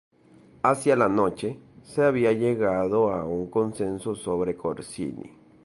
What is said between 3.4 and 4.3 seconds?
consenso